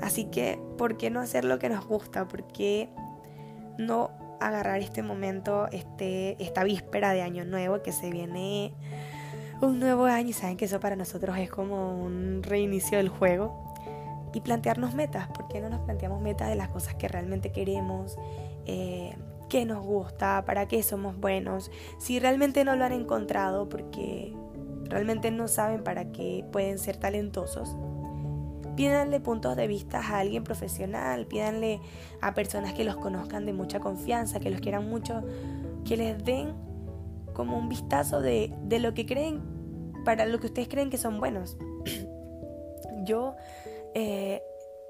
Así 0.00 0.26
que, 0.26 0.58
¿por 0.78 0.96
qué 0.96 1.10
no 1.10 1.20
hacer 1.20 1.44
lo 1.44 1.58
que 1.58 1.68
nos 1.68 1.86
gusta? 1.86 2.26
¿Por 2.26 2.44
qué 2.44 2.88
no 3.78 4.10
agarrar 4.40 4.80
este 4.80 5.02
momento, 5.02 5.68
este, 5.70 6.42
esta 6.42 6.64
víspera 6.64 7.12
de 7.12 7.22
año 7.22 7.44
nuevo 7.44 7.82
que 7.82 7.92
se 7.92 8.10
viene 8.10 8.72
un 9.60 9.78
nuevo 9.78 10.04
año 10.04 10.30
y 10.30 10.32
saben 10.32 10.56
que 10.56 10.64
eso 10.64 10.80
para 10.80 10.96
nosotros 10.96 11.36
es 11.36 11.50
como 11.50 12.02
un 12.02 12.42
reinicio 12.42 12.96
del 12.96 13.10
juego? 13.10 13.69
Y 14.32 14.40
plantearnos 14.40 14.94
metas, 14.94 15.28
¿por 15.28 15.48
qué 15.48 15.60
no 15.60 15.68
nos 15.68 15.80
planteamos 15.80 16.20
metas 16.20 16.48
de 16.48 16.54
las 16.54 16.68
cosas 16.68 16.94
que 16.94 17.08
realmente 17.08 17.50
queremos? 17.50 18.16
Eh, 18.66 19.14
qué 19.48 19.64
nos 19.64 19.84
gusta, 19.84 20.44
para 20.46 20.68
qué 20.68 20.82
somos 20.82 21.18
buenos, 21.18 21.70
si 21.98 22.20
realmente 22.20 22.64
no 22.64 22.76
lo 22.76 22.84
han 22.84 22.92
encontrado 22.92 23.68
porque 23.68 24.32
realmente 24.84 25.30
no 25.30 25.48
saben 25.48 25.82
para 25.82 26.12
qué 26.12 26.44
pueden 26.52 26.78
ser 26.78 26.96
talentosos, 26.96 27.76
Pídanle 28.76 29.20
puntos 29.20 29.56
de 29.56 29.66
vista 29.66 29.98
a 29.98 30.20
alguien 30.20 30.42
profesional, 30.42 31.26
pídanle 31.26 31.80
a 32.22 32.32
personas 32.32 32.72
que 32.72 32.84
los 32.84 32.96
conozcan 32.96 33.44
de 33.44 33.52
mucha 33.52 33.78
confianza, 33.78 34.40
que 34.40 34.48
los 34.48 34.60
quieran 34.60 34.88
mucho, 34.88 35.22
que 35.84 35.98
les 35.98 36.24
den 36.24 36.54
como 37.34 37.58
un 37.58 37.68
vistazo 37.68 38.22
de, 38.22 38.54
de 38.64 38.78
lo 38.78 38.94
que 38.94 39.04
creen, 39.04 39.42
para 40.04 40.24
lo 40.24 40.38
que 40.40 40.46
ustedes 40.46 40.68
creen 40.68 40.88
que 40.88 40.96
son 40.96 41.18
buenos. 41.18 41.58
Yo 43.04 43.34
eh, 43.94 44.42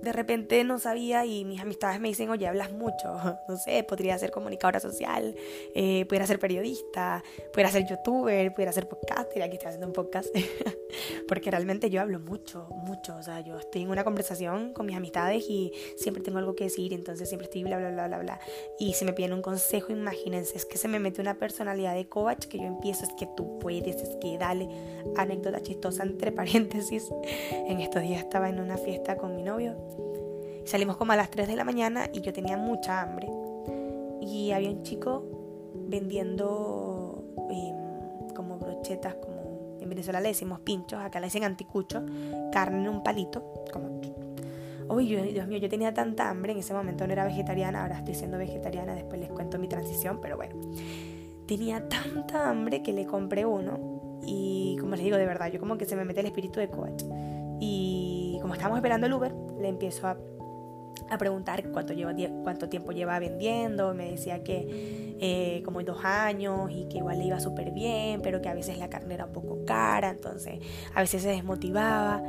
de 0.02 0.12
repente 0.12 0.62
no 0.64 0.78
sabía 0.78 1.25
y 1.26 1.45
mis 1.45 1.61
amistades 1.61 2.00
me 2.00 2.09
dicen, 2.09 2.30
oye, 2.30 2.47
hablas 2.47 2.73
mucho, 2.73 3.14
no 3.49 3.57
sé, 3.57 3.85
podría 3.85 4.19
ser 4.19 4.30
comunicadora 4.30 4.80
social, 4.80 5.35
eh, 5.75 6.04
pudiera 6.07 6.26
ser 6.26 6.38
periodista, 6.38 7.23
pudiera 7.52 7.71
ser 7.71 7.87
youtuber, 7.87 8.52
pudiera 8.52 8.73
ser 8.73 8.88
podcaster, 8.88 9.42
aquí 9.42 9.54
estoy 9.54 9.69
haciendo 9.69 9.87
un 9.87 9.92
podcast, 9.92 10.28
porque 11.28 11.50
realmente 11.50 11.90
yo 11.90 12.00
hablo 12.00 12.21
mucho, 12.21 12.66
mucho, 12.71 13.16
o 13.16 13.23
sea, 13.23 13.40
yo 13.40 13.59
estoy 13.59 13.83
en 13.83 13.90
una 13.90 14.04
conversación 14.04 14.73
con 14.73 14.87
mis 14.87 14.97
amistades 14.97 15.45
y 15.49 15.73
siempre 15.97 16.23
tengo 16.23 16.38
algo 16.38 16.54
que 16.54 16.64
decir, 16.64 16.92
entonces 16.92 17.28
siempre 17.28 17.47
estoy 17.47 17.64
bla, 17.64 17.78
bla, 17.78 17.90
bla, 17.90 18.09
bla, 18.09 18.19
bla, 18.19 18.40
y 18.78 18.95
si 18.95 19.04
me 19.04 19.12
piden 19.12 19.33
un 19.33 19.42
consejo, 19.42 19.92
imagínense, 19.92 20.57
es 20.57 20.64
que 20.64 20.78
se 20.78 20.88
me 20.88 20.99
mete 20.99 21.21
una 21.21 21.35
personalidad 21.35 21.95
de 21.95 22.09
coach 22.09 22.47
que 22.47 22.59
yo 22.59 22.64
empiezo, 22.64 23.04
es 23.04 23.12
que 23.19 23.28
tú 23.37 23.59
puedes, 23.59 23.97
es 23.97 24.16
que 24.21 24.38
dale, 24.38 24.69
anécdota 25.16 25.62
chistosa 25.62 26.02
entre 26.02 26.33
paréntesis, 26.40 27.11
en 27.50 27.80
estos 27.80 28.02
días 28.02 28.21
estaba 28.21 28.49
en 28.49 28.61
una 28.61 28.76
fiesta 28.76 29.16
con 29.16 29.37
mi 29.37 29.42
novio, 29.42 29.76
Salimos 30.65 30.97
como 30.97 31.13
a 31.13 31.17
las 31.17 31.31
3 31.31 31.49
de 31.49 31.57
la 31.57 31.65
mañana 31.65 32.09
y 32.13 32.21
yo 32.21 32.33
tenía 32.33 32.57
mucha 32.57 33.01
hambre. 33.01 33.29
Y 34.21 34.53
había 34.53 34.71
un 34.71 34.83
chico 34.83 35.25
vendiendo 35.75 37.25
em, 37.51 38.35
como 38.35 38.59
brochetas, 38.59 39.15
como 39.17 39.79
en 39.81 39.89
Venezuela 39.89 40.21
le 40.21 40.29
decimos 40.29 40.61
pinchos, 40.61 41.01
acá 41.01 41.21
le 41.21 41.27
dicen 41.27 41.45
anticucho, 41.45 42.03
carne 42.53 42.83
en 42.83 42.89
un 42.89 43.03
palito, 43.03 43.43
como... 43.73 44.01
Uy, 44.89 45.07
Dios 45.07 45.47
mío, 45.47 45.59
yo 45.59 45.69
tenía 45.69 45.95
tanta 45.95 46.29
hambre, 46.29 46.53
en 46.53 46.59
ese 46.59 46.75
momento 46.75 47.07
no 47.07 47.13
era 47.13 47.25
vegetariana, 47.25 47.83
ahora 47.83 47.99
estoy 47.99 48.15
siendo 48.15 48.39
vegetariana, 48.39 48.95
después 48.95 49.21
les 49.21 49.31
cuento 49.31 49.57
mi 49.57 49.69
transición, 49.69 50.19
pero 50.21 50.37
bueno. 50.37 50.57
Tenía 51.47 51.89
tanta 51.89 52.51
hambre 52.51 52.83
que 52.83 52.93
le 52.93 53.07
compré 53.07 53.47
uno 53.47 54.01
y 54.27 54.77
como 54.81 54.97
les 54.97 55.05
digo, 55.05 55.17
de 55.17 55.27
verdad, 55.27 55.51
yo 55.51 55.61
como 55.61 55.79
que 55.79 55.87
se 55.87 55.97
me 55.97 56.05
mete 56.05 56.21
el 56.21 56.27
espíritu 56.27 56.61
de 56.61 56.69
coach. 56.69 57.05
Y 57.61 58.20
como 58.41 58.55
estábamos 58.55 58.79
esperando 58.79 59.07
el 59.07 59.13
Uber, 59.13 59.35
le 59.61 59.69
empiezo 59.69 60.07
a 60.07 60.17
a 61.11 61.19
preguntar 61.19 61.71
cuánto, 61.71 61.93
lleva, 61.93 62.15
cuánto 62.43 62.69
tiempo 62.69 62.93
lleva 62.93 63.19
vendiendo. 63.19 63.95
Me 63.95 64.11
decía 64.13 64.43
que 64.43 65.17
eh, 65.21 65.63
como 65.65 65.83
dos 65.83 66.05
años 66.05 66.71
y 66.71 66.89
que 66.89 66.99
igual 66.99 67.19
le 67.19 67.25
iba 67.27 67.41
súper 67.41 67.73
bien, 67.73 68.21
pero 68.23 68.41
que 68.41 68.49
a 68.49 68.55
veces 68.55 68.79
la 68.79 68.89
carne 68.89 69.15
era 69.15 69.27
un 69.27 69.33
poco 69.33 69.65
cara, 69.67 70.11
entonces 70.11 70.61
a 70.95 71.01
veces 71.01 71.23
se 71.23 71.29
desmotivaba. 71.29 72.23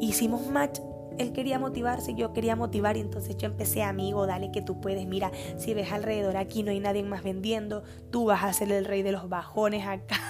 Hicimos 0.00 0.46
match. 0.48 0.80
Él 1.18 1.32
quería 1.32 1.58
motivarse, 1.58 2.14
yo 2.14 2.34
quería 2.34 2.56
motivar 2.56 2.98
y 2.98 3.00
entonces 3.00 3.38
yo 3.38 3.46
empecé, 3.46 3.82
amigo, 3.82 4.26
dale 4.26 4.50
que 4.50 4.60
tú 4.60 4.82
puedes. 4.82 5.06
Mira, 5.06 5.30
si 5.56 5.72
ves 5.72 5.90
alrededor 5.90 6.36
aquí 6.36 6.62
no 6.62 6.72
hay 6.72 6.80
nadie 6.80 7.02
más 7.04 7.22
vendiendo, 7.22 7.84
tú 8.10 8.26
vas 8.26 8.44
a 8.44 8.52
ser 8.52 8.70
el 8.70 8.84
rey 8.84 9.02
de 9.02 9.12
los 9.12 9.30
bajones 9.30 9.86
acá. 9.86 10.20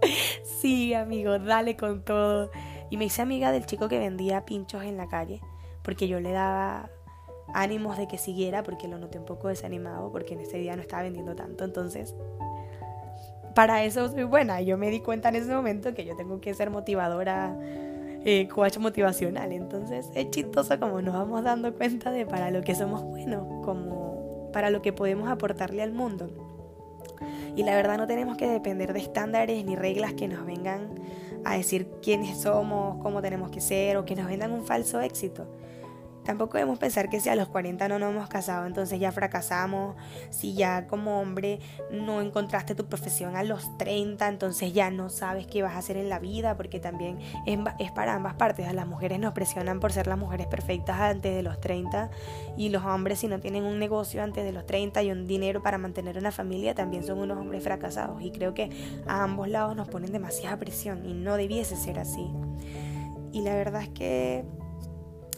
sí, 0.60 0.94
amigo, 0.94 1.38
dale 1.38 1.76
con 1.76 2.02
todo. 2.02 2.50
Y 2.90 2.96
me 2.96 3.06
hice 3.06 3.22
amiga 3.22 3.52
del 3.52 3.66
chico 3.66 3.88
que 3.88 3.98
vendía 3.98 4.44
pinchos 4.44 4.82
en 4.84 4.96
la 4.96 5.08
calle, 5.08 5.40
porque 5.82 6.08
yo 6.08 6.20
le 6.20 6.32
daba 6.32 6.90
ánimos 7.54 7.96
de 7.96 8.08
que 8.08 8.18
siguiera 8.18 8.62
porque 8.62 8.88
lo 8.88 8.98
noté 8.98 9.18
un 9.18 9.24
poco 9.24 9.48
desanimado 9.48 10.10
porque 10.10 10.34
en 10.34 10.40
ese 10.40 10.58
día 10.58 10.76
no 10.76 10.82
estaba 10.82 11.02
vendiendo 11.02 11.34
tanto. 11.34 11.64
Entonces, 11.64 12.14
para 13.54 13.84
eso 13.84 14.08
soy 14.10 14.24
buena. 14.24 14.60
Yo 14.60 14.76
me 14.76 14.90
di 14.90 15.00
cuenta 15.00 15.28
en 15.30 15.36
ese 15.36 15.54
momento 15.54 15.94
que 15.94 16.04
yo 16.04 16.16
tengo 16.16 16.40
que 16.40 16.54
ser 16.54 16.70
motivadora, 16.70 17.56
eh, 18.24 18.48
coach 18.48 18.78
motivacional. 18.78 19.52
Entonces, 19.52 20.10
es 20.14 20.30
chistoso 20.30 20.78
como 20.78 21.00
nos 21.00 21.14
vamos 21.14 21.42
dando 21.42 21.74
cuenta 21.74 22.10
de 22.10 22.26
para 22.26 22.50
lo 22.50 22.62
que 22.62 22.74
somos 22.74 23.02
buenos, 23.02 23.64
como 23.64 24.50
para 24.52 24.70
lo 24.70 24.82
que 24.82 24.92
podemos 24.92 25.28
aportarle 25.28 25.82
al 25.82 25.92
mundo. 25.92 26.28
Y 27.54 27.62
la 27.62 27.74
verdad 27.74 27.96
no 27.96 28.06
tenemos 28.06 28.36
que 28.36 28.46
depender 28.46 28.92
de 28.92 29.00
estándares 29.00 29.64
ni 29.64 29.76
reglas 29.76 30.12
que 30.12 30.28
nos 30.28 30.44
vengan 30.44 30.90
a 31.52 31.56
decir 31.56 31.88
quiénes 32.02 32.40
somos, 32.40 33.00
cómo 33.02 33.22
tenemos 33.22 33.50
que 33.50 33.60
ser 33.60 33.96
o 33.96 34.04
que 34.04 34.16
nos 34.16 34.26
vendan 34.26 34.52
un 34.52 34.64
falso 34.64 35.00
éxito. 35.00 35.46
Tampoco 36.26 36.58
debemos 36.58 36.80
pensar 36.80 37.08
que 37.08 37.20
si 37.20 37.28
a 37.28 37.36
los 37.36 37.46
40 37.48 37.86
no 37.86 38.00
nos 38.00 38.10
hemos 38.10 38.28
casado, 38.28 38.66
entonces 38.66 38.98
ya 38.98 39.12
fracasamos. 39.12 39.94
Si 40.30 40.54
ya 40.54 40.88
como 40.88 41.20
hombre 41.20 41.60
no 41.92 42.20
encontraste 42.20 42.74
tu 42.74 42.86
profesión 42.86 43.36
a 43.36 43.44
los 43.44 43.78
30, 43.78 44.26
entonces 44.26 44.72
ya 44.72 44.90
no 44.90 45.08
sabes 45.08 45.46
qué 45.46 45.62
vas 45.62 45.74
a 45.74 45.78
hacer 45.78 45.96
en 45.96 46.08
la 46.08 46.18
vida, 46.18 46.56
porque 46.56 46.80
también 46.80 47.18
es, 47.46 47.92
para 47.92 48.14
ambas 48.14 48.34
partes. 48.34 48.66
A 48.66 48.72
las 48.72 48.88
mujeres 48.88 49.20
nos 49.20 49.34
presionan 49.34 49.78
por 49.78 49.92
ser 49.92 50.08
las 50.08 50.18
mujeres 50.18 50.48
perfectas 50.48 50.98
antes 50.98 51.32
de 51.32 51.42
los 51.42 51.60
30 51.60 52.10
y 52.56 52.70
los 52.70 52.84
hombres 52.84 53.20
si 53.20 53.28
no 53.28 53.38
tienen 53.38 53.62
un 53.62 53.78
negocio 53.78 54.22
antes 54.22 54.44
de 54.44 54.50
los 54.50 54.66
30 54.66 55.04
y 55.04 55.12
un 55.12 55.28
dinero 55.28 55.62
para 55.62 55.78
mantener 55.78 56.18
una 56.18 56.32
familia, 56.32 56.74
también 56.74 57.04
son 57.04 57.18
unos 57.18 57.38
hombres 57.38 57.62
fracasados. 57.62 58.20
Y 58.20 58.32
creo 58.32 58.52
que 58.52 58.70
a 59.06 59.22
ambos 59.22 59.48
lados 59.48 59.76
nos 59.76 59.86
ponen 59.86 60.10
demasiada 60.10 60.56
presión 60.56 61.06
y 61.06 61.14
no 61.14 61.36
debiese 61.36 61.76
ser 61.76 62.00
así. 62.00 62.26
Y 63.32 63.42
la 63.42 63.54
verdad 63.54 63.82
es 63.82 63.90
que 63.90 64.44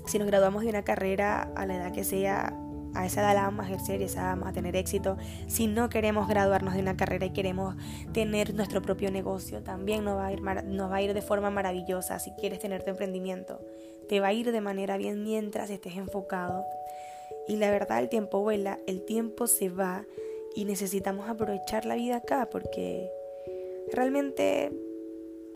si 0.09 0.19
nos 0.19 0.27
graduamos 0.27 0.63
de 0.63 0.71
una 0.71 0.83
carrera 0.83 1.53
a 1.55 1.67
la 1.67 1.77
edad 1.77 1.93
que 1.93 2.03
sea, 2.03 2.55
a 2.95 3.07
esa 3.07 3.21
edad 3.21 3.35
la 3.35 3.43
vamos 3.43 3.67
a 3.67 3.69
ejercer 3.69 4.01
y 4.01 4.05
esa 4.05 4.21
edad 4.21 4.31
vamos 4.31 4.49
a 4.49 4.53
tener 4.53 4.75
éxito. 4.75 5.19
Si 5.47 5.67
no 5.67 5.89
queremos 5.91 6.29
graduarnos 6.29 6.75
de 6.75 6.81
una 6.81 6.97
carrera 6.97 7.27
y 7.27 7.31
queremos 7.31 7.77
tener 8.13 8.55
nuestro 8.55 8.81
propio 8.81 9.11
negocio, 9.11 9.63
también 9.63 10.05
nos 10.05 10.17
va 10.17 10.27
a 10.27 10.33
ir, 10.33 10.43
nos 10.43 10.91
va 10.91 10.97
a 10.97 11.03
ir 11.03 11.13
de 11.13 11.23
forma 11.23 11.51
maravillosa. 11.51 12.19
Si 12.19 12.33
quieres 12.33 12.59
tener 12.59 12.83
tu 12.83 12.91
emprendimiento, 12.91 13.61
te 14.09 14.21
va 14.21 14.29
a 14.29 14.33
ir 14.33 14.51
de 14.51 14.61
manera 14.63 14.97
bien 14.97 15.23
mientras 15.23 15.69
estés 15.69 15.97
enfocado. 15.97 16.65
Y 17.47 17.57
la 17.57 17.71
verdad, 17.71 17.99
el 17.99 18.09
tiempo 18.09 18.41
vuela, 18.41 18.79
el 18.87 19.05
tiempo 19.05 19.47
se 19.47 19.69
va 19.69 20.07
y 20.55 20.65
necesitamos 20.65 21.29
aprovechar 21.29 21.85
la 21.85 21.95
vida 21.95 22.17
acá 22.17 22.49
porque 22.51 23.11
realmente 23.93 24.73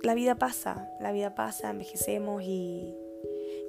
la 0.03 0.15
vida 0.15 0.35
pasa, 0.35 0.91
la 1.01 1.13
vida 1.13 1.35
pasa, 1.35 1.71
envejecemos 1.71 2.43
y 2.43 2.95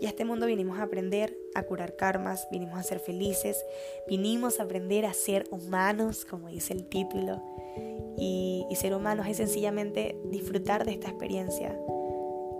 y 0.04 0.06
a 0.06 0.10
este 0.10 0.26
mundo 0.26 0.48
vinimos 0.48 0.80
a 0.80 0.84
aprender 0.84 1.38
a 1.56 1.64
curar 1.64 1.96
karmas, 1.96 2.50
vinimos 2.52 2.78
a 2.78 2.84
ser 2.84 3.00
felices, 3.00 3.64
vinimos 4.06 4.60
a 4.60 4.64
aprender 4.64 5.06
a 5.06 5.14
ser 5.14 5.46
humanos, 5.50 6.26
como 6.26 6.50
dice 6.50 6.74
el 6.74 6.84
título. 6.84 7.42
Y, 8.18 8.68
ser 8.76 8.96
humanos 8.96 9.28
es 9.28 9.38
sencillamente 9.38 10.18
disfrutar 10.26 10.84
de 10.84 10.92
esta 10.92 11.08
experiencia 11.08 11.80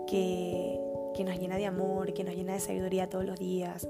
que, 0.06 0.80
que 1.14 1.22
nos 1.22 1.38
llena 1.38 1.58
de 1.58 1.66
amor, 1.66 2.14
que 2.14 2.24
nos 2.24 2.34
llena 2.34 2.54
de 2.54 2.60
sabiduría 2.60 3.10
todos 3.10 3.26
los 3.26 3.38
días, 3.38 3.86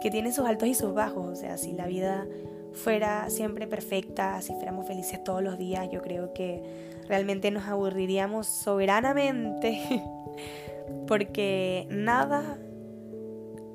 que 0.00 0.12
tiene 0.12 0.30
sus 0.30 0.46
altos 0.46 0.68
y 0.68 0.74
sus 0.74 0.94
bajos. 0.94 1.26
O 1.26 1.34
sea, 1.34 1.58
si 1.58 1.72
la 1.72 1.88
vida 1.88 2.28
fuera 2.74 3.28
siempre 3.28 3.66
perfecta, 3.66 4.40
si 4.40 4.52
fuéramos 4.54 4.86
felices 4.86 5.24
todos 5.24 5.42
los 5.42 5.58
días, 5.58 5.88
yo 5.90 6.00
creo 6.00 6.32
que 6.32 6.62
realmente 7.08 7.50
nos 7.50 7.64
aburriríamos 7.64 8.46
soberanamente 8.46 9.80
porque 11.08 11.86
nada, 11.90 12.58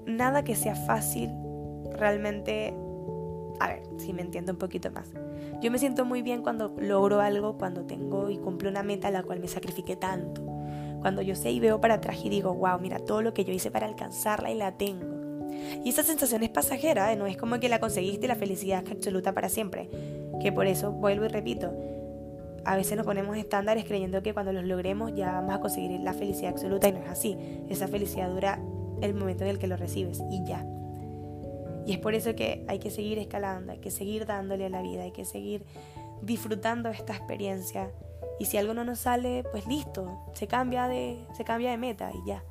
nada 0.06 0.44
que 0.44 0.56
sea 0.56 0.76
fácil 0.76 1.30
realmente... 1.98 2.74
A 3.60 3.68
ver, 3.68 3.84
si 3.98 4.14
me 4.14 4.22
entiendo 4.22 4.52
un 4.52 4.58
poquito 4.58 4.92
más. 4.92 5.12
Yo 5.62 5.72
me 5.72 5.78
siento 5.78 6.06
muy 6.06 6.22
bien 6.22 6.42
cuando 6.42 6.74
logro 6.78 7.22
algo, 7.22 7.58
cuando 7.58 7.86
tengo 7.86 8.30
y 8.30 8.38
cumplo 8.38 8.70
una 8.70 8.84
meta 8.84 9.08
a 9.08 9.12
la 9.12 9.24
cual 9.24 9.40
me 9.40 9.48
sacrifiqué 9.48 9.96
tanto. 9.96 10.42
Cuando 11.00 11.22
yo 11.22 11.36
sé 11.36 11.52
y 11.52 11.60
veo 11.60 11.80
para 11.80 11.96
atrás 11.96 12.18
y 12.24 12.30
digo, 12.30 12.54
wow, 12.54 12.80
mira 12.80 13.00
todo 13.00 13.22
lo 13.22 13.34
que 13.34 13.46
yo 13.46 13.54
hice 13.54 13.72
para 13.72 13.86
alcanzarla 13.86 14.52
y 14.52 14.56
la 14.56 14.74
tengo. 14.74 15.14
Y 15.84 15.90
esa 15.90 16.04
sensación 16.04 16.44
es 16.44 16.50
pasajera, 16.50 17.14
¿eh? 17.14 17.16
no 17.16 17.28
es 17.28 17.38
como 17.38 17.60
que 17.60 17.70
la 17.70 17.80
conseguiste 17.80 18.26
y 18.26 18.30
la 18.30 18.36
felicidad 18.36 18.84
es 18.86 18.92
absoluta 18.92 19.34
para 19.34 19.50
siempre. 19.50 19.90
Que 20.42 20.52
por 20.52 20.66
eso, 20.66 20.92
vuelvo 20.92 21.26
y 21.26 21.30
repito, 21.30 21.74
a 22.66 22.76
veces 22.76 22.98
nos 22.98 23.06
ponemos 23.06 23.38
estándares 23.38 23.86
creyendo 23.86 24.22
que 24.24 24.34
cuando 24.34 24.54
los 24.54 24.64
logremos 24.64 25.14
ya 25.16 25.34
vamos 25.34 25.54
a 25.54 25.60
conseguir 25.60 26.00
la 26.00 26.14
felicidad 26.14 26.52
absoluta 26.52 26.88
y 26.88 26.94
no 26.94 27.00
es 27.00 27.10
así. 27.10 27.38
Esa 27.70 27.88
felicidad 27.88 28.30
dura 28.30 28.60
el 29.04 29.14
momento 29.14 29.44
en 29.44 29.50
el 29.50 29.60
que 29.60 29.68
lo 29.68 29.78
recibes 29.78 30.22
y 30.32 30.44
ya. 30.46 30.66
Y 31.86 31.94
es 31.94 32.00
por 32.00 32.14
eso 32.14 32.36
que 32.36 32.66
hay 32.68 32.80
que 32.80 32.90
seguir 32.90 33.20
escalando, 33.20 33.74
hay 33.74 33.80
que 33.80 33.92
seguir 33.92 34.26
dándole 34.26 34.66
a 34.66 34.70
la 34.70 34.82
vida, 34.82 35.04
hay 35.04 35.12
que 35.12 35.26
seguir 35.26 35.66
disfrutando 36.22 36.90
esta 36.90 37.14
experiencia. 37.14 37.92
Y 38.40 38.46
si 38.46 38.58
algo 38.58 38.74
no 38.74 38.86
nos 38.86 39.00
sale, 39.00 39.44
pues 39.52 39.68
listo, 39.68 40.26
se 40.34 40.48
cambia 40.48 40.88
de, 40.88 41.26
se 41.36 41.44
cambia 41.44 41.72
de 41.72 41.78
meta 41.78 42.12
y 42.14 42.28
ya. 42.28 42.44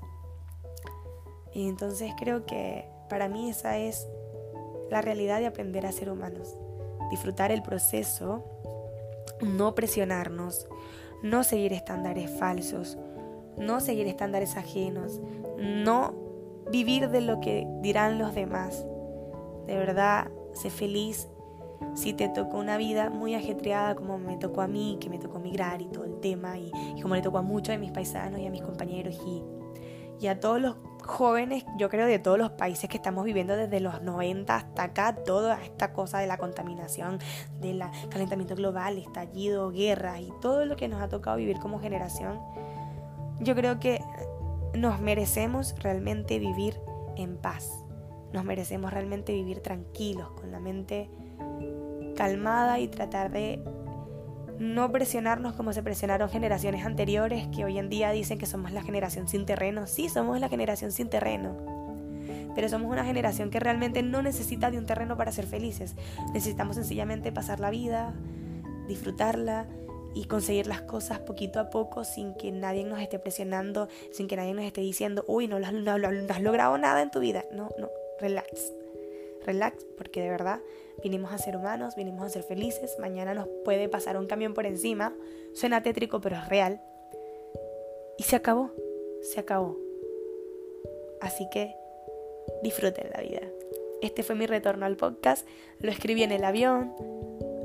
Y 1.54 1.68
entonces 1.68 2.12
creo 2.18 2.46
que 2.46 2.84
para 3.08 3.28
mí 3.28 3.50
esa 3.50 3.78
es 3.78 4.06
la 4.90 5.00
realidad 5.00 5.40
de 5.40 5.46
aprender 5.46 5.86
a 5.86 5.92
ser 5.92 6.10
humanos. 6.10 6.54
Disfrutar 7.10 7.50
el 7.52 7.62
proceso 7.62 8.44
no 9.42 9.74
presionarnos, 9.74 10.66
no 11.22 11.44
seguir 11.44 11.72
estándares 11.72 12.30
falsos, 12.30 12.98
no 13.56 13.80
seguir 13.80 14.06
estándares 14.06 14.56
ajenos, 14.56 15.20
no 15.58 16.14
vivir 16.70 17.10
de 17.10 17.20
lo 17.20 17.40
que 17.40 17.66
dirán 17.80 18.18
los 18.18 18.34
demás. 18.34 18.86
De 19.66 19.76
verdad, 19.76 20.28
sé 20.52 20.70
feliz 20.70 21.28
si 21.94 22.12
te 22.12 22.28
tocó 22.28 22.58
una 22.58 22.76
vida 22.76 23.10
muy 23.10 23.34
ajetreada 23.34 23.94
como 23.94 24.18
me 24.18 24.36
tocó 24.36 24.62
a 24.62 24.68
mí, 24.68 24.98
que 25.00 25.10
me 25.10 25.18
tocó 25.18 25.38
migrar 25.38 25.82
y 25.82 25.86
todo 25.86 26.04
el 26.04 26.20
tema, 26.20 26.58
y, 26.58 26.70
como 27.02 27.14
le 27.14 27.22
tocó 27.22 27.38
a 27.38 27.42
muchos 27.42 27.68
de 27.68 27.78
mis 27.78 27.90
paisanos 27.90 28.40
y 28.40 28.46
a 28.46 28.50
mis 28.50 28.62
compañeros 28.62 29.20
y, 29.26 29.42
y 30.20 30.28
a 30.28 30.40
todos 30.40 30.60
los 30.60 30.76
jóvenes, 31.04 31.64
yo 31.76 31.88
creo, 31.88 32.06
de 32.06 32.18
todos 32.18 32.38
los 32.38 32.52
países 32.52 32.88
que 32.88 32.96
estamos 32.96 33.24
viviendo 33.24 33.56
desde 33.56 33.80
los 33.80 34.02
90 34.02 34.54
hasta 34.54 34.84
acá, 34.84 35.16
toda 35.16 35.60
esta 35.62 35.92
cosa 35.92 36.20
de 36.20 36.26
la 36.26 36.38
contaminación, 36.38 37.18
del 37.60 37.82
calentamiento 38.08 38.54
global, 38.54 38.98
estallido, 38.98 39.70
guerra 39.70 40.20
y 40.20 40.32
todo 40.40 40.64
lo 40.64 40.76
que 40.76 40.88
nos 40.88 41.02
ha 41.02 41.08
tocado 41.08 41.36
vivir 41.36 41.58
como 41.58 41.80
generación, 41.80 42.40
yo 43.40 43.54
creo 43.56 43.80
que 43.80 44.00
nos 44.74 45.00
merecemos 45.00 45.74
realmente 45.80 46.38
vivir 46.38 46.78
en 47.16 47.36
paz. 47.36 47.70
Nos 48.32 48.44
merecemos 48.44 48.92
realmente 48.92 49.32
vivir 49.32 49.60
tranquilos, 49.60 50.30
con 50.32 50.50
la 50.50 50.60
mente 50.60 51.10
calmada 52.16 52.78
y 52.78 52.88
tratar 52.88 53.30
de 53.30 53.62
no 54.58 54.92
presionarnos 54.92 55.54
como 55.54 55.72
se 55.72 55.82
presionaron 55.82 56.28
generaciones 56.28 56.84
anteriores 56.84 57.48
que 57.48 57.64
hoy 57.64 57.78
en 57.78 57.88
día 57.88 58.10
dicen 58.12 58.38
que 58.38 58.46
somos 58.46 58.70
la 58.70 58.82
generación 58.82 59.28
sin 59.28 59.44
terreno. 59.44 59.86
Sí, 59.86 60.08
somos 60.08 60.40
la 60.40 60.48
generación 60.48 60.92
sin 60.92 61.08
terreno. 61.08 61.56
Pero 62.54 62.68
somos 62.68 62.90
una 62.90 63.04
generación 63.04 63.50
que 63.50 63.60
realmente 63.60 64.02
no 64.02 64.22
necesita 64.22 64.70
de 64.70 64.78
un 64.78 64.86
terreno 64.86 65.16
para 65.16 65.32
ser 65.32 65.46
felices. 65.46 65.96
Necesitamos 66.32 66.76
sencillamente 66.76 67.32
pasar 67.32 67.60
la 67.60 67.70
vida, 67.70 68.14
disfrutarla 68.88 69.66
y 70.14 70.24
conseguir 70.24 70.66
las 70.66 70.82
cosas 70.82 71.18
poquito 71.20 71.60
a 71.60 71.70
poco 71.70 72.04
sin 72.04 72.34
que 72.34 72.52
nadie 72.52 72.84
nos 72.84 73.00
esté 73.00 73.18
presionando, 73.18 73.88
sin 74.10 74.28
que 74.28 74.36
nadie 74.36 74.54
nos 74.54 74.64
esté 74.64 74.80
diciendo, 74.80 75.24
uy, 75.26 75.48
no, 75.48 75.58
no, 75.58 75.72
no, 75.72 75.98
no 75.98 76.34
has 76.34 76.42
logrado 76.42 76.76
nada 76.78 77.02
en 77.02 77.10
tu 77.10 77.20
vida. 77.20 77.44
No, 77.52 77.70
no, 77.78 77.88
relax 78.20 78.72
relax, 79.44 79.84
porque 79.96 80.22
de 80.22 80.30
verdad 80.30 80.60
vinimos 81.02 81.32
a 81.32 81.38
ser 81.38 81.56
humanos, 81.56 81.94
vinimos 81.96 82.24
a 82.24 82.28
ser 82.28 82.42
felices, 82.42 82.96
mañana 82.98 83.34
nos 83.34 83.48
puede 83.64 83.88
pasar 83.88 84.16
un 84.16 84.26
camión 84.26 84.54
por 84.54 84.66
encima, 84.66 85.14
suena 85.54 85.82
tétrico 85.82 86.20
pero 86.20 86.36
es 86.36 86.48
real. 86.48 86.80
Y 88.18 88.24
se 88.24 88.36
acabó, 88.36 88.70
se 89.22 89.40
acabó. 89.40 89.78
Así 91.20 91.48
que 91.50 91.74
disfruten 92.62 93.10
la 93.14 93.22
vida. 93.22 93.40
Este 94.00 94.22
fue 94.22 94.34
mi 94.34 94.46
retorno 94.46 94.86
al 94.86 94.96
podcast, 94.96 95.46
lo 95.78 95.90
escribí 95.90 96.22
en 96.22 96.32
el 96.32 96.44
avión, 96.44 96.94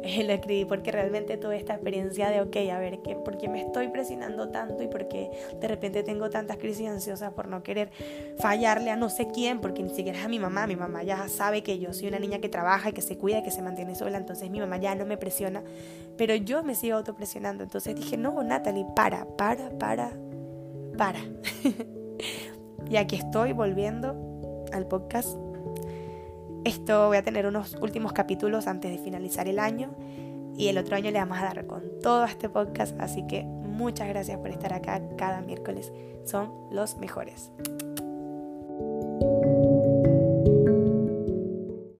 lo 0.25 0.33
escribí 0.33 0.65
porque 0.65 0.91
realmente 0.91 1.37
toda 1.37 1.55
esta 1.55 1.73
experiencia 1.73 2.29
de, 2.29 2.41
ok, 2.41 2.55
a 2.71 2.79
ver, 2.79 2.99
¿qué, 3.01 3.15
¿por 3.15 3.37
qué 3.37 3.47
me 3.49 3.61
estoy 3.61 3.89
presionando 3.89 4.49
tanto 4.49 4.83
y 4.83 4.87
por 4.87 5.07
qué 5.07 5.29
de 5.59 5.67
repente 5.67 6.03
tengo 6.03 6.29
tantas 6.29 6.57
crisis 6.57 6.87
ansiosas 6.87 7.33
por 7.33 7.47
no 7.47 7.63
querer 7.63 7.89
fallarle 8.37 8.91
a 8.91 8.95
no 8.95 9.09
sé 9.09 9.27
quién? 9.33 9.59
Porque 9.59 9.83
ni 9.83 9.89
siquiera 9.89 10.19
es 10.19 10.25
a 10.25 10.29
mi 10.29 10.39
mamá, 10.39 10.67
mi 10.67 10.75
mamá 10.75 11.03
ya 11.03 11.27
sabe 11.27 11.63
que 11.63 11.79
yo 11.79 11.93
soy 11.93 12.07
una 12.07 12.19
niña 12.19 12.39
que 12.39 12.49
trabaja, 12.49 12.89
y 12.89 12.93
que 12.93 13.01
se 13.01 13.17
cuida, 13.17 13.39
y 13.39 13.43
que 13.43 13.51
se 13.51 13.61
mantiene 13.61 13.95
sola, 13.95 14.17
entonces 14.17 14.49
mi 14.49 14.59
mamá 14.59 14.77
ya 14.77 14.95
no 14.95 15.05
me 15.05 15.17
presiona, 15.17 15.63
pero 16.17 16.35
yo 16.35 16.63
me 16.63 16.75
sigo 16.75 16.97
autopresionando, 16.97 17.63
entonces 17.63 17.95
dije, 17.95 18.17
no, 18.17 18.41
Natalie, 18.43 18.85
para, 18.95 19.25
para, 19.37 19.69
para, 19.77 20.11
para. 20.97 21.19
y 22.89 22.97
aquí 22.97 23.17
estoy 23.17 23.53
volviendo 23.53 24.65
al 24.71 24.87
podcast 24.87 25.46
esto 26.67 27.07
voy 27.07 27.17
a 27.17 27.23
tener 27.23 27.45
unos 27.45 27.75
últimos 27.81 28.11
capítulos 28.11 28.67
antes 28.67 28.91
de 28.91 28.97
finalizar 28.97 29.47
el 29.47 29.57
año 29.57 29.95
y 30.57 30.67
el 30.67 30.77
otro 30.77 30.97
año 30.97 31.11
le 31.11 31.19
vamos 31.19 31.37
a 31.37 31.43
dar 31.43 31.65
con 31.65 31.83
todo 32.01 32.25
este 32.25 32.49
podcast, 32.49 32.99
así 32.99 33.25
que 33.25 33.43
muchas 33.43 34.09
gracias 34.09 34.37
por 34.39 34.49
estar 34.49 34.73
acá 34.73 35.01
cada 35.17 35.41
miércoles. 35.41 35.93
Son 36.25 36.51
los 36.71 36.97
mejores. 36.97 37.51